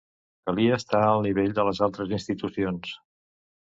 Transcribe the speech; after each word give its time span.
Calia 0.49 0.79
estar 0.83 1.03
al 1.11 1.23
nivell 1.27 1.55
de 1.61 1.69
les 1.71 1.85
altres 1.91 2.19
institucions! 2.21 3.01